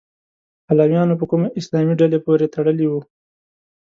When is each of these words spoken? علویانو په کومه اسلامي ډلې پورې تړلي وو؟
علویانو 0.69 1.19
په 1.19 1.25
کومه 1.31 1.47
اسلامي 1.59 1.93
ډلې 1.99 2.19
پورې 2.25 2.51
تړلي 2.55 2.87
وو؟ 2.89 3.01